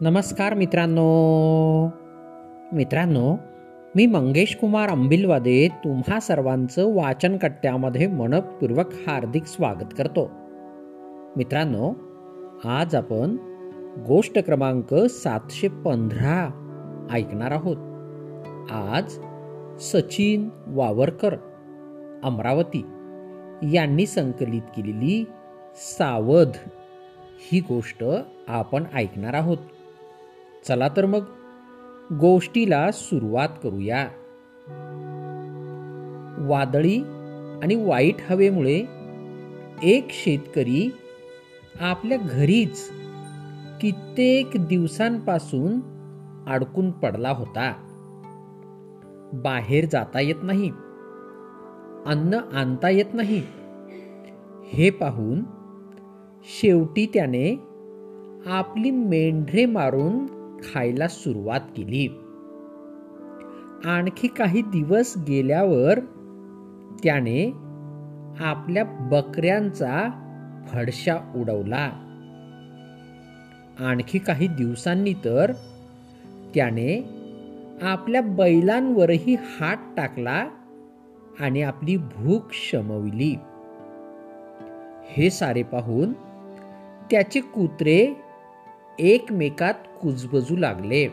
[0.00, 1.86] नमस्कार मित्रांनो.
[2.72, 3.36] मित्रांनो
[3.96, 10.30] मी मंगेश कुमार अंबिलवादे तुम्हा सर्वांचं वाचनकट्ट्यामध्ये मनपूर्वक हार्दिक स्वागत करतो.
[11.36, 11.92] मित्रांनो
[12.64, 13.36] आज आपण
[14.08, 16.50] गोष्ट क्रमांक सातशे पंधरा
[17.12, 17.76] ऐकणार आहोत.
[18.72, 19.18] आज
[19.80, 21.36] सचिन वावरकर
[22.24, 22.86] अमरावती
[23.72, 25.24] यांनी संकलित केलेली
[25.74, 26.50] सावध
[27.52, 28.04] ही गोष्ट
[28.48, 29.58] आपण ऐकणार आहोत.
[30.68, 31.20] चला तर मग
[32.12, 34.08] गोष्टीला सुरुवात करूया.
[36.38, 36.98] वादळी
[37.62, 38.86] आणि वाईट हवेमुळे
[39.82, 40.92] एक शेतकरी
[41.80, 42.90] आपल्या घरीच
[43.80, 45.80] कित्येक दिवसांपासून
[46.46, 47.72] अडकून पडला होता.
[49.32, 50.70] बाहेर जाता येत नाही.
[52.06, 53.42] अन्न आणता येत नाही.
[54.72, 55.40] हे पाहून
[56.42, 57.60] शेवटी त्याने
[58.46, 62.08] आपली मेंढरे मारून खायला सुरुवात केली.
[63.84, 65.98] आणखी काही दिवस गेल्यावर
[67.02, 67.50] त्याने
[68.40, 70.10] आपल्या बकऱ्यांचा
[70.68, 71.90] फडशा उडवला.
[73.80, 75.52] आणखी काही दिवसांनी तर
[76.54, 77.04] त्याने
[77.82, 80.48] आपल्या बैलांवरही हात टाकला
[81.40, 83.36] आणि आपली भूक शमविली.
[85.04, 86.12] हे सारे पाहून
[87.10, 88.06] त्याचे कुत्रे
[88.98, 91.08] एकमेकात कुजबजू लागले.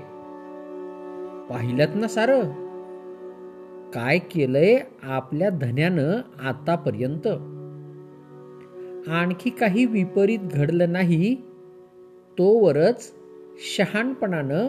[1.49, 2.29] पाहिलं ना सार?
[3.93, 7.27] काय केलंय आपल्या धन्यानं आतापर्यंत?
[9.09, 11.35] आणखी काही विपरीत घडलं नाही
[12.38, 13.11] तोवरच
[13.57, 14.67] शहाणपणानं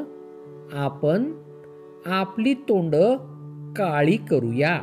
[0.72, 1.32] आपण
[2.06, 2.97] आपली तोंड
[3.76, 4.74] काळी करूया.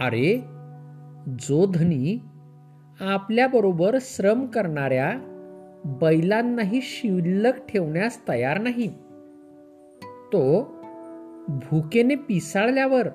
[0.00, 0.44] अरे
[1.38, 2.20] जो धनी
[3.00, 5.33] आपल्याबरोबर श्रम करणाऱ्या
[5.84, 8.88] बैलांनाही शिल्लक ठेवण्यास तयार नाही.
[10.02, 10.62] तो
[11.48, 13.08] भुकेने पिसाळल्यावर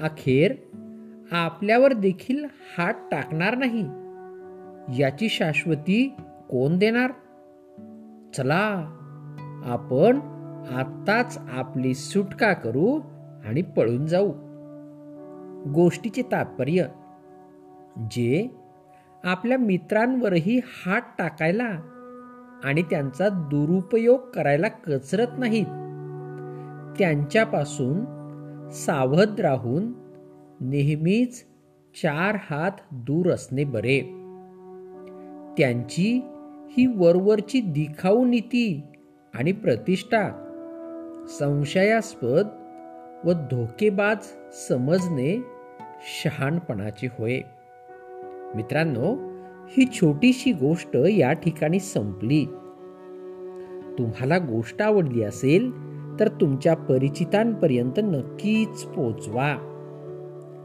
[0.00, 0.54] अखेर
[1.32, 2.44] आपल्यावर देखील
[2.78, 3.84] हात टाकणार नाही.
[5.02, 6.14] याची शाश्वती
[6.50, 7.10] कोण देणार?
[8.34, 8.90] चला
[9.64, 10.16] आपण
[10.74, 13.00] आत्ताच आपली सुटका करू
[13.44, 14.32] आणि पळून जाऊ.
[15.74, 16.84] गोष्टीचे तात्पर्य
[18.10, 18.63] जे
[19.24, 21.68] आपल्या मित्रांवरही हात टाकायला
[22.64, 25.66] आणि त्यांचा दुरुपयोग करायला कचरत नाहीत.
[26.98, 28.04] त्यांच्यापासून
[28.70, 29.92] सावध राहून
[30.60, 31.44] नेहमीच
[32.02, 34.00] चार हात दूर असणे बरे.
[35.58, 36.20] त्यांची
[36.70, 38.82] ही वरवरची दिखाऊ नीती
[39.34, 40.50] आणि प्रतिष्ठा
[41.38, 42.46] संशयास्पद
[43.24, 44.16] व धोकेबाज
[44.68, 45.42] समजणे
[46.22, 47.40] शहाणपणाचे होय.
[48.54, 49.16] मित्रांनो
[49.68, 52.44] ही छोटीशी गोष्ट या ठिकाणी संपली.
[53.98, 55.70] तुम्हाला गोष्ट आवडली असेल
[56.20, 59.70] तर तुमच्या परिचितांपर्यंत नक्कीच पोचवा.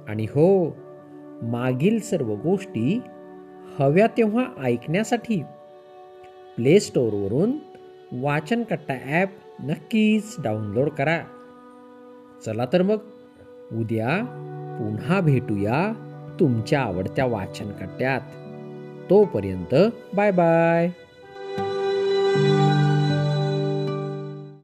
[0.07, 0.77] आणि हो
[1.41, 2.99] मागील सर्व गोष्टी
[3.79, 5.43] हव्या तेव्हा ऐकण्यासाठी
[6.55, 7.51] प्ले स्टोअरवरून
[8.11, 9.29] वाचनकट्टा ॲप
[9.59, 11.19] नक्कीच डाउनलोड करा.
[12.45, 12.97] चला तर मग
[13.73, 14.25] उद्या
[14.79, 15.93] पुन्हा भेटूया.
[16.39, 18.21] तुमच्या आवडत्या वाचनकट्ट्यात.
[19.09, 19.75] तोपर्यंत
[20.13, 20.89] बाय बाय.